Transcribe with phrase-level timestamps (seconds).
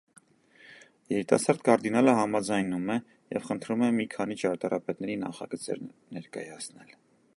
[1.13, 2.95] Երիտասարդ կարդինալը համաձայնում է
[3.35, 5.85] և խնդրում մի քանի ճարտարապետների նախագծեր
[6.19, 6.99] ներկայացնել։